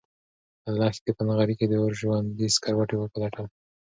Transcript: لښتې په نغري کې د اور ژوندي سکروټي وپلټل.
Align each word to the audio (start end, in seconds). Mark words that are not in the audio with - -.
لښتې 0.77 1.11
په 1.17 1.23
نغري 1.27 1.53
کې 1.59 1.65
د 1.67 1.73
اور 1.83 1.91
ژوندي 1.99 2.47
سکروټي 2.55 2.95
وپلټل. 2.99 3.45